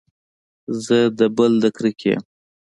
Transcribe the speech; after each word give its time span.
زه 0.85 0.97
د 1.19 1.21
بل 1.37 1.51
د 1.63 1.65
کرکې 1.77 2.07
يم. 2.13 2.23